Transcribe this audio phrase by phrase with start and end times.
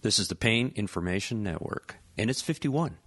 [0.00, 2.98] This is the Pain Information Network, and it's 51.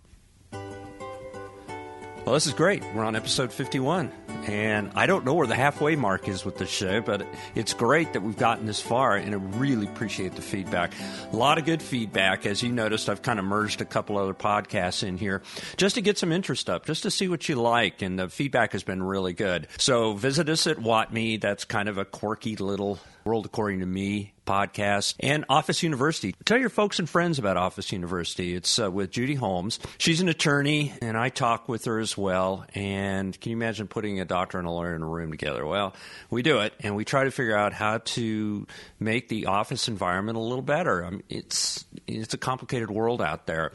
[0.51, 2.83] Well, this is great.
[2.93, 4.11] We're on episode 51.
[4.47, 7.25] And I don't know where the halfway mark is with the show, but
[7.55, 10.93] it's great that we've gotten this far, and I really appreciate the feedback.
[11.31, 12.45] A lot of good feedback.
[12.45, 15.41] As you noticed, I've kind of merged a couple other podcasts in here
[15.77, 18.71] just to get some interest up, just to see what you like, and the feedback
[18.73, 19.67] has been really good.
[19.77, 21.39] So visit us at WATME.
[21.39, 26.35] That's kind of a quirky little World According to Me podcast, and Office University.
[26.45, 28.53] Tell your folks and friends about Office University.
[28.53, 29.79] It's uh, with Judy Holmes.
[29.97, 32.65] She's an attorney, and I talk with her as well.
[32.73, 35.65] And can you imagine putting a doctor and a lawyer in a room together?
[35.65, 35.93] Well,
[36.29, 38.65] we do it, and we try to figure out how to
[38.99, 41.03] make the office environment a little better.
[41.03, 43.73] I mean, it's it's a complicated world out there.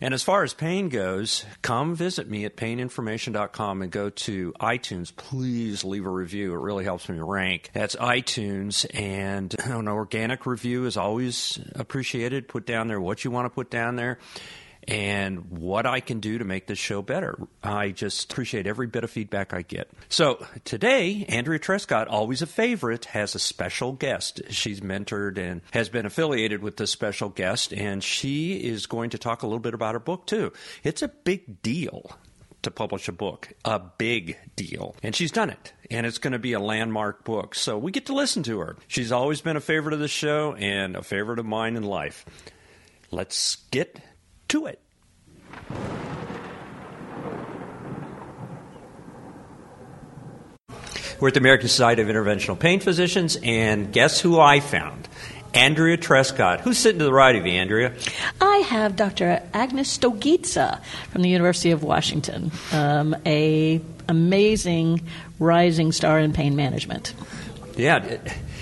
[0.00, 5.14] And as far as pain goes, come visit me at paininformation.com and go to iTunes.
[5.14, 6.54] Please leave a review.
[6.54, 7.70] It really helps me rank.
[7.72, 12.48] That's iTunes, and know organic review is always appreciated.
[12.48, 14.18] Put down there what you want to put down there
[14.88, 17.38] and what I can do to make this show better.
[17.62, 19.90] I just appreciate every bit of feedback I get.
[20.08, 24.42] So today, Andrea Trescot, always a favorite, has a special guest.
[24.50, 29.18] She's mentored and has been affiliated with this special guest, and she is going to
[29.18, 30.52] talk a little bit about her book too.
[30.84, 32.16] It's a big deal
[32.62, 34.96] to publish a book, a big deal.
[35.02, 35.72] And she's done it.
[35.88, 37.54] And it's going to be a landmark book.
[37.54, 38.76] So we get to listen to her.
[38.88, 42.26] She's always been a favorite of the show and a favorite of mine in life.
[43.12, 44.00] Let's get
[44.48, 44.80] to it.
[51.18, 55.08] We're at the American Society of Interventional Pain Physicians, and guess who I found?
[55.54, 56.60] Andrea Trescot.
[56.60, 57.94] Who's sitting to the right of you, Andrea?
[58.42, 59.42] I have Dr.
[59.54, 65.00] Agnes Stogicza from the University of Washington, um, a amazing
[65.38, 67.14] rising star in pain management.
[67.76, 68.18] Yeah,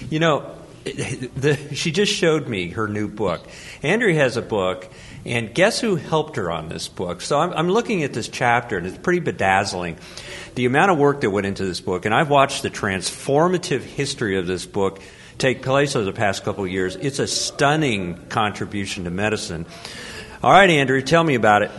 [0.08, 3.46] you know, the, she just showed me her new book.
[3.84, 4.88] Andrea has a book,
[5.26, 7.20] and guess who helped her on this book?
[7.20, 9.98] So I'm, I'm looking at this chapter, and it's pretty bedazzling.
[10.54, 14.38] The amount of work that went into this book, and I've watched the transformative history
[14.38, 15.00] of this book
[15.36, 16.96] take place over the past couple of years.
[16.96, 19.66] It's a stunning contribution to medicine.
[20.44, 21.70] All right, Andrea, tell me about it.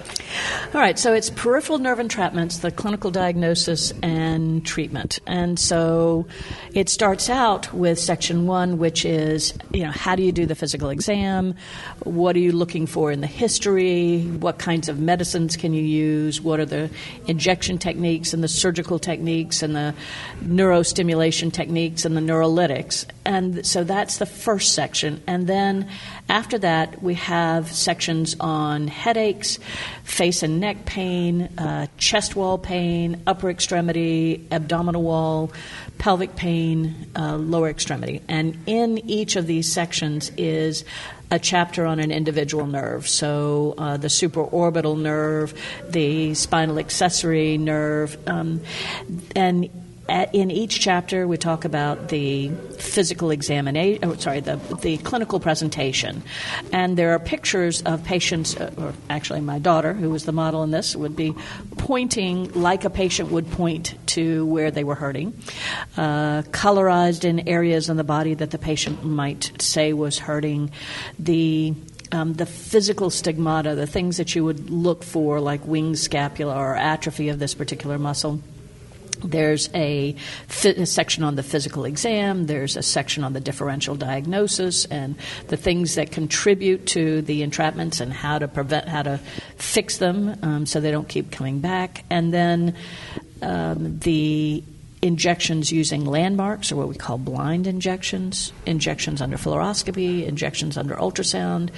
[0.73, 5.19] All right, so it's peripheral nerve entrapments, the clinical diagnosis and treatment.
[5.27, 6.25] And so
[6.73, 10.55] it starts out with section one, which is, you know, how do you do the
[10.55, 11.53] physical exam?
[12.03, 14.23] What are you looking for in the history?
[14.23, 16.41] What kinds of medicines can you use?
[16.41, 16.89] What are the
[17.27, 19.93] injection techniques and the surgical techniques and the
[20.43, 23.05] neurostimulation techniques and the neurolytics?
[23.25, 25.21] And so that's the first section.
[25.27, 25.87] And then
[26.29, 28.54] after that, we have sections on
[28.87, 29.59] headaches,
[30.03, 35.51] face and neck pain, uh, chest wall pain, upper extremity, abdominal wall,
[35.97, 38.21] pelvic pain, uh, lower extremity.
[38.27, 40.83] And in each of these sections is
[41.31, 43.07] a chapter on an individual nerve.
[43.07, 45.53] So uh, the supraorbital nerve,
[45.89, 48.61] the spinal accessory nerve, um,
[49.35, 49.69] and
[50.07, 56.21] in each chapter, we talk about the physical examination, oh, sorry, the, the clinical presentation.
[56.71, 60.63] And there are pictures of patients, uh, or actually, my daughter, who was the model
[60.63, 61.33] in this, would be
[61.77, 65.33] pointing like a patient would point to where they were hurting,
[65.97, 70.71] uh, colorized in areas on the body that the patient might say was hurting.
[71.17, 71.73] The
[72.11, 76.75] um, the physical stigmata, the things that you would look for, like wing scapula or
[76.75, 78.39] atrophy of this particular muscle
[79.25, 80.15] there's a,
[80.49, 82.47] section on the physical exam.
[82.47, 85.15] There's a section on the differential diagnosis and
[85.47, 89.19] the things that contribute to the entrapments and how to prevent, how to
[89.57, 92.03] fix them um, so they don't keep coming back.
[92.09, 92.75] And then
[93.41, 94.63] um, the
[95.01, 101.69] injections using landmarks, or what we call blind injections, injections under fluoroscopy, injections under ultrasound,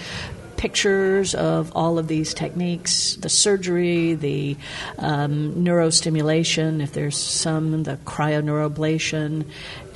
[0.58, 4.58] pictures of all of these techniques the surgery, the
[4.98, 9.46] um, neurostimulation, if there's some, the cryoneuroablation,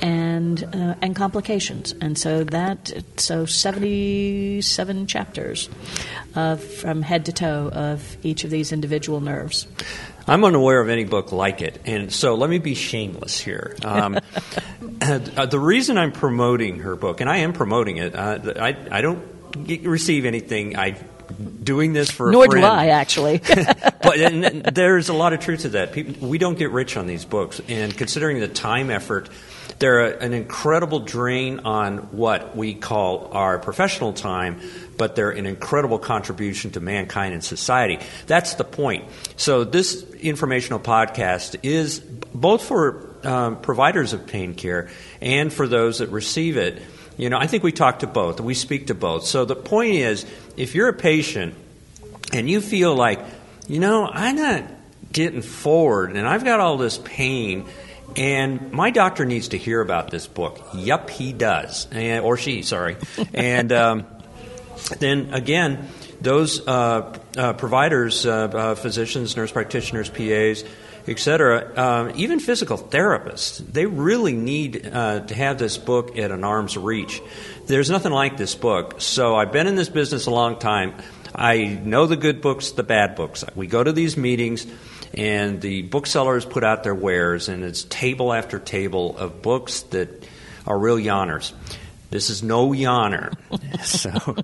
[0.00, 1.94] and, uh, and complications.
[2.00, 5.68] And so that, so 77 chapters
[6.34, 9.66] uh, from head to toe of each of these individual nerves.
[10.26, 13.76] I'm unaware of any book like it, and so let me be shameless here.
[13.84, 14.18] Um,
[15.02, 19.00] uh, the reason I'm promoting her book, and I am promoting it, uh, I, I
[19.00, 20.76] don't receive anything.
[20.76, 20.96] I
[21.62, 23.38] doing this for nor do I actually.
[24.02, 25.92] but and, and there's a lot of truth to that.
[25.92, 29.28] People, we don't get rich on these books, and considering the time effort,
[29.78, 34.60] they're a, an incredible drain on what we call our professional time.
[34.96, 37.98] But they're an incredible contribution to mankind and society.
[38.26, 39.06] That's the point.
[39.36, 44.90] So this informational podcast is both for um, providers of pain care
[45.20, 46.82] and for those that receive it
[47.16, 48.40] You know, I think we talk to both.
[48.40, 49.24] We speak to both.
[49.24, 50.24] So the point is,
[50.56, 51.54] if you're a patient
[52.32, 53.20] and you feel like,
[53.68, 54.64] you know, I'm not
[55.12, 57.66] getting forward and I've got all this pain
[58.16, 60.60] and my doctor needs to hear about this book.
[60.74, 61.86] Yup, he does.
[61.90, 62.96] And, or she, sorry.
[63.34, 64.06] and um,
[64.98, 65.88] then again,
[66.20, 70.64] those uh, uh, providers, uh, uh physicians, nurse practitioners, PAs,
[71.06, 76.44] etc., um, even physical therapists, they really need uh, to have this book at an
[76.44, 77.20] arm's reach.
[77.66, 79.00] There's nothing like this book.
[79.00, 80.94] So I've been in this business a long time.
[81.34, 83.44] I know the good books, the bad books.
[83.54, 84.66] We go to these meetings,
[85.14, 90.26] and the booksellers put out their wares, and it's table after table of books that
[90.66, 91.52] are real yawners.
[92.12, 93.32] This is no yawner.
[93.82, 94.36] so,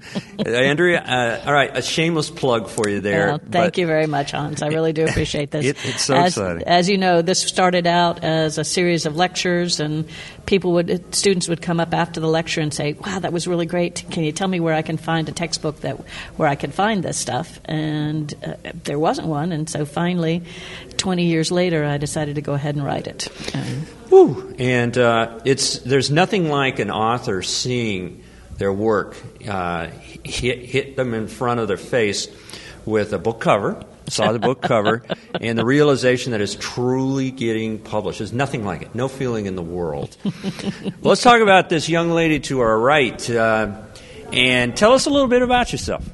[0.51, 3.29] Andrea, uh, all right, a shameless plug for you there.
[3.29, 4.63] Well, thank you very much, Hans.
[4.63, 5.67] I really do appreciate this.
[5.67, 6.67] It, it's so as, exciting.
[6.67, 10.09] As you know, this started out as a series of lectures, and
[10.47, 13.67] people would, students would come up after the lecture and say, "Wow, that was really
[13.67, 14.03] great.
[14.11, 15.99] Can you tell me where I can find a textbook that
[16.39, 18.55] where I can find this stuff?" And uh,
[18.85, 20.43] there wasn't one, and so finally,
[20.97, 23.29] 20 years later, I decided to go ahead and write it.
[23.55, 24.55] Um, Woo.
[24.59, 28.23] And uh, it's there's nothing like an author seeing
[28.57, 29.17] their work
[29.47, 29.89] uh,
[30.25, 32.29] hit, hit them in front of their face
[32.85, 33.83] with a book cover.
[34.09, 35.05] Saw the book cover
[35.41, 38.19] and the realization that it's truly getting published.
[38.19, 38.95] There's nothing like it.
[38.95, 40.17] No feeling in the world.
[41.03, 43.83] let's talk about this young lady to our right, uh,
[44.33, 46.09] and tell us a little bit about yourself.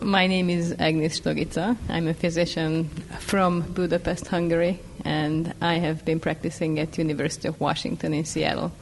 [0.00, 1.76] My name is Agnes Stogicza.
[1.88, 2.88] I'm a physician
[3.20, 8.72] from Budapest, Hungary, and I have been practicing at University of Washington in Seattle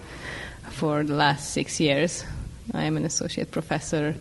[0.71, 2.25] for the last six years.
[2.73, 4.15] I am an associate professor,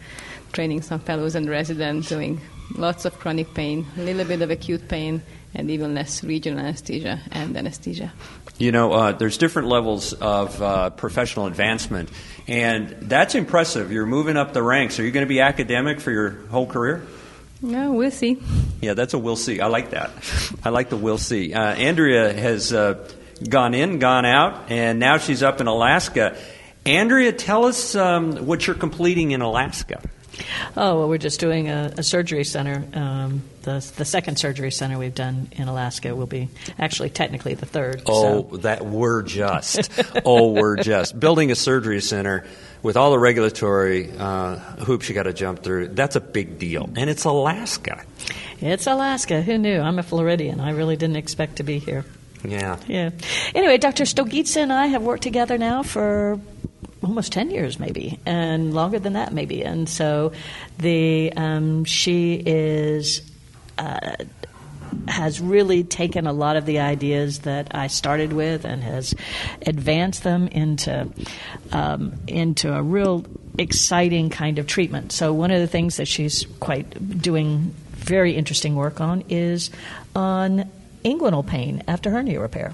[0.51, 2.42] training some fellows and residents, doing
[2.75, 5.21] lots of chronic pain, a little bit of acute pain,
[5.53, 8.12] and even less regional anesthesia and anesthesia.
[8.57, 12.09] You know, uh, there's different levels of uh, professional advancement,
[12.48, 13.92] and that's impressive.
[13.92, 15.00] You're moving up the ranks.
[15.00, 17.06] Are you going to be academic for your whole career?
[17.62, 18.38] No, we'll see.
[18.81, 19.60] Yeah, that's a we'll see.
[19.62, 20.12] I like that.
[20.63, 21.54] I like the we'll see.
[21.54, 23.08] Uh, Andrea has uh,
[23.48, 26.36] gone in, gone out, and now she's up in Alaska.
[26.86, 30.02] Andrea, tell us um, what you're completing in Alaska.
[30.78, 32.83] Oh, well, we're just doing a, a surgery center.
[32.94, 36.50] Um, the, the second surgery center we've done in Alaska will be
[36.80, 38.04] actually technically the third.
[38.06, 38.57] Oh, so.
[38.57, 39.92] that we're just.
[40.25, 41.19] oh, we're just.
[41.19, 42.45] Building a surgery center
[42.81, 46.89] with all the regulatory uh, hoops you got to jump through, that's a big deal.
[46.95, 48.04] And it's Alaska.
[48.60, 49.42] It's Alaska.
[49.42, 49.80] Who knew?
[49.80, 50.60] I'm a Floridian.
[50.60, 52.06] I really didn't expect to be here.
[52.44, 52.77] Yeah.
[52.88, 53.12] Yeah.
[53.54, 54.06] Anyway, Dr.
[54.06, 56.39] Stogicza and I have worked together now for
[57.03, 60.31] almost 10 years maybe and longer than that maybe and so
[60.77, 63.21] the um, she is
[63.77, 64.15] uh,
[65.07, 69.13] has really taken a lot of the ideas that I started with and has
[69.65, 71.09] advanced them into
[71.71, 73.25] um, into a real
[73.57, 75.12] exciting kind of treatment.
[75.12, 79.69] So one of the things that she's quite doing very interesting work on is
[80.15, 80.69] on
[81.03, 82.74] inguinal pain after hernia repair.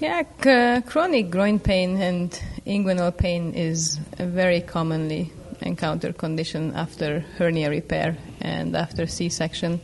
[0.00, 2.30] Yeah, c- chronic groin pain and
[2.66, 5.30] inguinal pain is a very commonly
[5.60, 9.78] encountered condition after hernia repair and after C-section.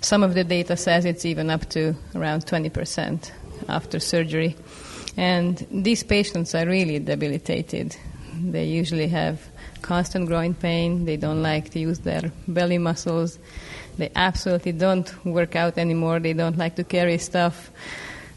[0.00, 3.32] Some of the data says it's even up to around 20%
[3.68, 4.56] after surgery.
[5.18, 7.94] And these patients are really debilitated.
[8.40, 9.46] They usually have
[9.82, 11.04] constant groin pain.
[11.04, 13.38] They don't like to use their belly muscles.
[13.98, 16.18] They absolutely don't work out anymore.
[16.18, 17.70] They don't like to carry stuff.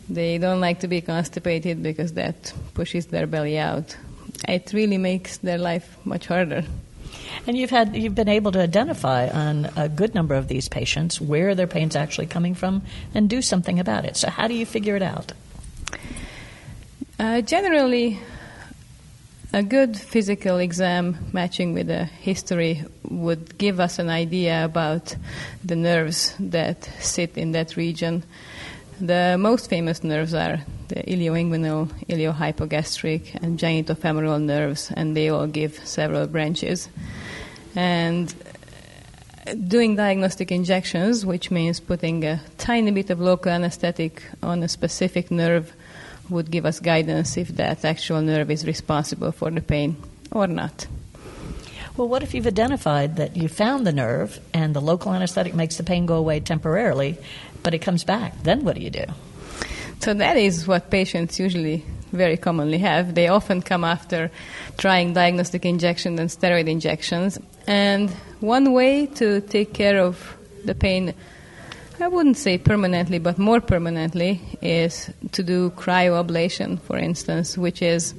[0.10, 3.96] They don't like to be constipated because that pushes their belly out.
[4.48, 6.64] It really makes their life much harder.
[7.46, 11.22] And you've had you've been able to identify on a good number of these patients
[11.22, 12.82] where their pain's actually coming from
[13.14, 14.18] and do something about it.
[14.18, 15.34] So how do you figure it out?
[17.20, 18.20] Uh, generally,
[19.54, 25.16] a good physical exam matching with a history would give us an idea about
[25.64, 28.24] the nerves that sit in that region.
[29.00, 35.86] The most famous nerves are the ilioinguinal, iliohypogastric, and genitofemoral nerves, and they all give
[35.88, 36.90] several branches.
[37.76, 38.34] And
[39.46, 44.68] uh, doing diagnostic injections, which means putting a tiny bit of local anesthetic on a
[44.68, 45.74] specific nerve,
[46.30, 49.96] would give us guidance if that actual nerve is responsible for the pain
[50.32, 50.88] or not.
[51.98, 55.78] Well, what if you've identified that you found the nerve and the local anesthetic makes
[55.78, 57.18] the pain go away temporarily,
[57.68, 58.32] but it comes back?
[58.44, 59.04] Then what do you do?
[60.00, 61.84] So that is what patients usually
[62.14, 63.14] very commonly have.
[63.14, 64.32] They often come after
[64.78, 67.38] trying diagnostic injections and steroid injections.
[67.68, 68.10] And
[68.40, 71.14] one way to take care of the pain
[72.00, 78.14] I wouldn't say permanently, but more permanently is to do cryoablation, for instance, which is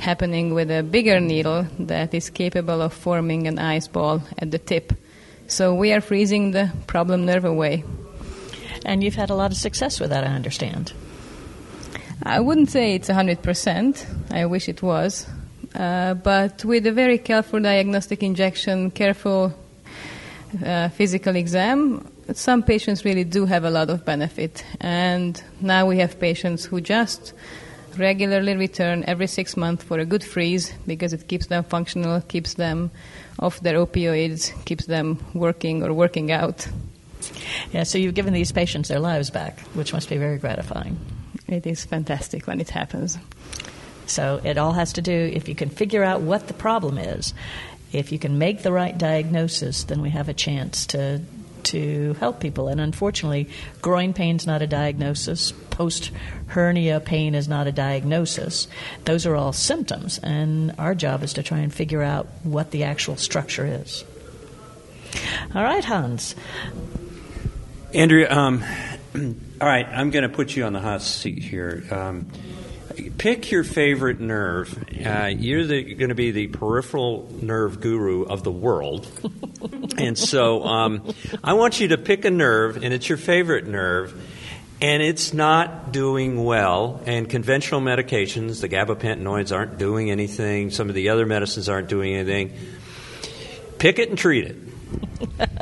[0.00, 4.58] happening with a bigger needle that is capable of forming an ice ball at the
[4.58, 4.94] tip.
[5.46, 7.84] So we are freezing the problem nerve away.
[8.84, 10.92] And you've had a lot of success with that, I understand.
[12.22, 14.06] I wouldn't say it's 100%.
[14.30, 15.26] I wish it was.
[15.74, 19.54] Uh, but with a very careful diagnostic injection, careful
[20.64, 24.64] uh, physical exam, some patients really do have a lot of benefit.
[24.80, 27.32] And now we have patients who just
[27.96, 32.54] regularly return every six months for a good freeze because it keeps them functional, keeps
[32.54, 32.90] them
[33.38, 36.68] off their opioids, keeps them working or working out.
[37.72, 40.98] Yeah, so you've given these patients their lives back, which must be very gratifying.
[41.46, 43.18] It is fantastic when it happens.
[44.06, 47.34] So it all has to do, if you can figure out what the problem is,
[47.92, 51.20] if you can make the right diagnosis, then we have a chance to
[51.62, 52.68] to help people.
[52.68, 53.48] And unfortunately,
[53.82, 55.52] groin pain is not a diagnosis.
[55.70, 56.10] Post
[56.46, 58.66] hernia pain is not a diagnosis.
[59.04, 62.84] Those are all symptoms, and our job is to try and figure out what the
[62.84, 64.04] actual structure is.
[65.54, 66.34] All right, Hans.
[67.92, 68.62] Andrea, um,
[69.14, 71.82] all right, I'm going to put you on the hot seat here.
[71.90, 72.28] Um,
[73.18, 74.72] pick your favorite nerve.
[75.04, 79.08] Uh, you're going to be the peripheral nerve guru of the world.
[79.98, 84.14] and so um, I want you to pick a nerve, and it's your favorite nerve,
[84.80, 87.00] and it's not doing well.
[87.06, 90.70] And conventional medications, the gabapentinoids, aren't doing anything.
[90.70, 92.56] Some of the other medicines aren't doing anything.
[93.78, 94.69] Pick it and treat it.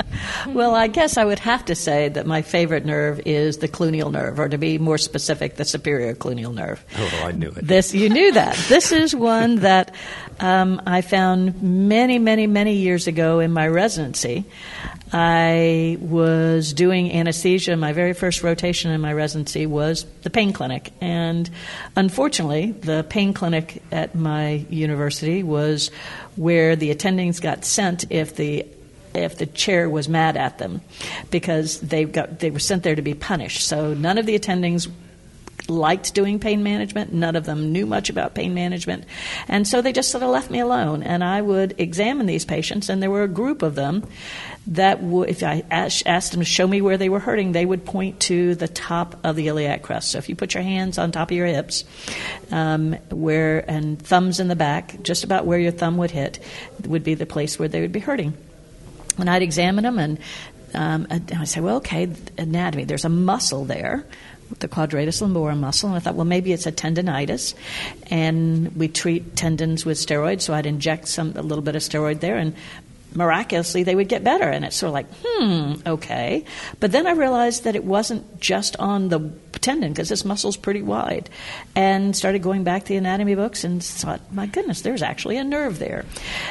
[0.49, 4.11] well, I guess I would have to say that my favorite nerve is the cluneal
[4.11, 6.85] nerve, or to be more specific, the superior cluneal nerve.
[6.97, 7.67] Oh, I knew it.
[7.67, 8.57] This you knew that.
[8.69, 9.95] this is one that
[10.41, 14.45] um, I found many, many, many years ago in my residency.
[15.13, 17.77] I was doing anesthesia.
[17.77, 20.93] My very first rotation in my residency was the pain clinic.
[21.01, 21.49] And
[21.97, 25.91] unfortunately, the pain clinic at my university was
[26.37, 28.67] where the attendings got sent if the
[29.15, 30.81] if the chair was mad at them
[31.31, 33.67] because they got they were sent there to be punished.
[33.67, 34.91] So none of the attendings
[35.69, 37.13] liked doing pain management.
[37.13, 39.05] None of them knew much about pain management.
[39.49, 41.03] And so they just sort of left me alone.
[41.03, 44.07] And I would examine these patients, and there were a group of them
[44.69, 47.85] that, w- if I asked them to show me where they were hurting, they would
[47.85, 50.13] point to the top of the iliac crest.
[50.13, 51.85] So if you put your hands on top of your hips,
[52.51, 56.39] um, where and thumbs in the back, just about where your thumb would hit,
[56.87, 58.35] would be the place where they would be hurting.
[59.19, 60.19] And I'd examine them, and
[60.75, 62.85] um, I'd say, well, okay, anatomy.
[62.85, 64.07] There's a muscle there,
[64.61, 67.55] the quadratus lumborum muscle, and I thought, well, maybe it's a tendonitis,
[68.11, 70.43] and we treat tendons with steroids.
[70.43, 72.55] So I'd inject some a little bit of steroid there, and
[73.15, 74.49] miraculously they would get better.
[74.49, 76.45] And it's sort of like, hmm, okay.
[76.81, 80.83] But then I realized that it wasn't just on the tendon because this muscle's pretty
[80.83, 81.31] wide.
[81.75, 85.45] And started going back to the anatomy books and thought, my goodness, there's actually a
[85.45, 86.05] nerve there.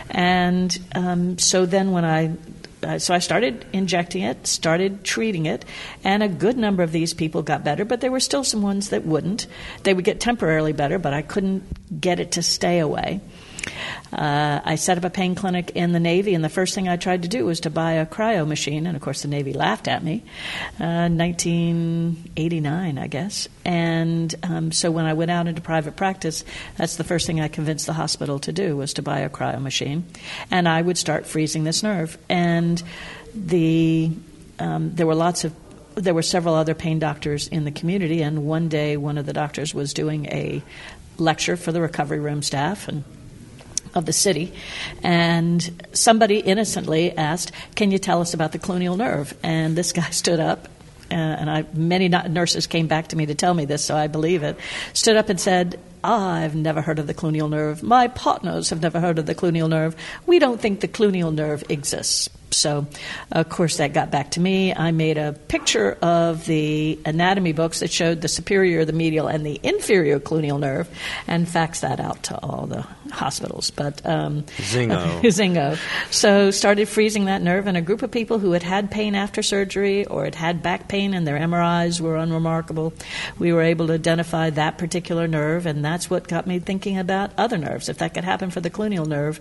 [0.09, 2.36] And um, so then when I
[2.84, 5.65] uh, so I started injecting it, started treating it,
[6.03, 8.89] and a good number of these people got better, but there were still some ones
[8.89, 9.48] that wouldn't.
[9.84, 11.63] They would get temporarily better, but I couldn't
[12.00, 13.22] get it to stay away.
[14.12, 16.97] Uh, I set up a pain clinic in the Navy, and the first thing I
[16.97, 19.88] tried to do was to buy a cryo machine, and of course the Navy laughed
[19.88, 20.24] at me.
[20.79, 23.47] Uh, 1989, I guess.
[23.65, 26.43] And um, so when I went out into private practice,
[26.77, 29.62] that's the first thing I convinced the hospital to do was to buy a cryo
[29.62, 30.05] machine,
[30.51, 32.17] and I would start freezing this nerve.
[32.29, 32.81] And
[33.36, 34.12] the
[34.59, 35.53] um, there were lots of
[35.95, 39.33] there were several other pain doctors in the community, and one day one of the
[39.33, 40.62] doctors was doing a
[41.17, 43.03] lecture for the recovery room staff, and
[43.98, 44.54] of the city,
[45.04, 50.10] and somebody innocently asked, "Can you tell us about the cluneal nerve?" And this guy
[50.12, 50.68] stood up,
[51.12, 54.08] uh, and I, many nurses came back to me to tell me this, so I
[54.08, 54.58] believe it.
[54.94, 57.84] Stood up and said, I've never heard of the cluneal nerve.
[57.84, 59.96] My partners have never heard of the cluneal nerve.
[60.25, 62.30] We don't think the cluneal nerve exists.
[62.51, 62.88] So,
[63.32, 64.74] of course, that got back to me.
[64.74, 69.46] I made a picture of the anatomy books that showed the superior, the medial, and
[69.46, 70.89] the inferior cluneal nerve,
[71.27, 73.70] and faxed that out to all the hospitals.
[73.72, 75.77] But um, Zingo, Zingo.
[76.10, 79.44] So, started freezing that nerve, and a group of people who had had pain after
[79.44, 82.94] surgery or had had back pain, and their MRIs were unremarkable.
[83.38, 87.32] We were able to identify that particular nerve, and that's what got me thinking about
[87.38, 87.89] other nerves.
[87.89, 89.38] If that could happen for the cluneal nerve,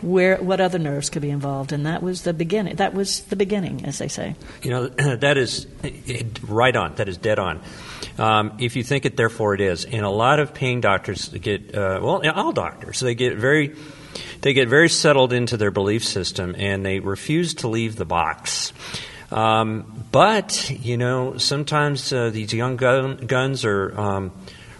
[0.00, 1.72] where what other nerves could be involved?
[1.72, 2.45] And that was the beginning.
[2.76, 4.34] That was the beginning, as they say.
[4.62, 4.86] You know,
[5.16, 5.66] that is
[6.42, 6.94] right on.
[6.96, 7.60] That is dead on.
[8.18, 9.84] Um, if you think it, therefore it is.
[9.84, 13.74] And a lot of pain doctors get, uh, well, all doctors, they get very,
[14.40, 18.72] they get very settled into their belief system, and they refuse to leave the box.
[19.30, 23.98] Um, but, you know, sometimes uh, these young gun, guns are.
[23.98, 24.32] Um,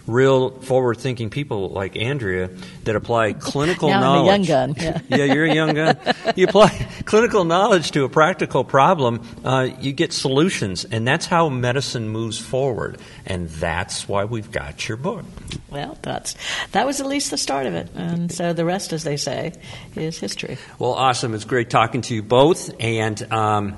[0.07, 2.49] real forward thinking people like Andrea
[2.85, 4.19] that apply clinical now knowledge.
[4.19, 4.75] I'm a young gun.
[4.77, 5.01] Yeah.
[5.17, 5.97] yeah, you're a young gun.
[6.35, 6.69] You apply
[7.05, 12.39] clinical knowledge to a practical problem, uh, you get solutions, and that's how medicine moves
[12.39, 12.99] forward.
[13.25, 15.25] And that's why we've got your book.
[15.69, 16.35] Well, that's
[16.71, 19.53] that was at least the start of it, and so the rest, as they say,
[19.95, 20.57] is history.
[20.79, 21.33] Well, awesome.
[21.33, 23.21] It's great talking to you both, and.
[23.31, 23.77] Um,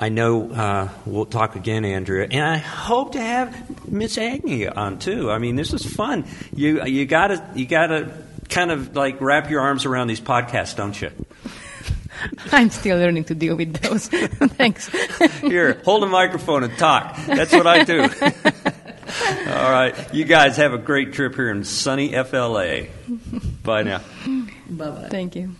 [0.00, 4.98] I know uh, we'll talk again, Andrea, and I hope to have Miss Agnew on
[4.98, 5.30] too.
[5.30, 6.24] I mean, this is fun.
[6.54, 8.10] You you gotta you gotta
[8.48, 11.10] kind of like wrap your arms around these podcasts, don't you?
[12.50, 14.08] I'm still learning to deal with those.
[14.08, 14.88] Thanks.
[15.42, 17.14] Here, hold a microphone and talk.
[17.26, 18.00] That's what I do.
[18.00, 22.84] All right, you guys have a great trip here in sunny FLA.
[23.62, 24.00] Bye now.
[24.70, 25.08] Bye bye.
[25.10, 25.54] Thank you.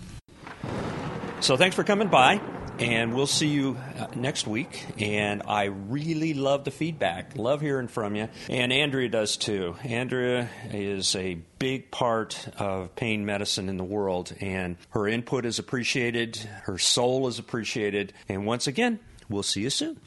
[1.41, 2.41] So thanks for coming by.
[2.81, 4.87] And we'll see you uh, next week.
[4.99, 7.37] And I really love the feedback.
[7.37, 8.29] Love hearing from you.
[8.49, 9.77] And Andrea does too.
[9.85, 14.33] Andrea is a big part of pain medicine in the world.
[14.41, 18.15] And her input is appreciated, her soul is appreciated.
[18.31, 20.01] And once again, we'll see you soon.